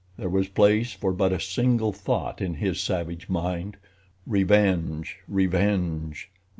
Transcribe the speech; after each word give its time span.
There 0.17 0.29
was 0.31 0.47
place 0.47 0.93
for 0.93 1.13
but 1.13 1.31
a 1.31 1.39
single 1.39 1.93
thought 1.93 2.41
in 2.41 2.55
his 2.55 2.79
savage 2.81 3.29
mind—revenge! 3.29 5.19
revenge! 5.27 6.29